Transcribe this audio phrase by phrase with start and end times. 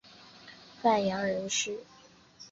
[0.81, 1.77] 范阳人氏。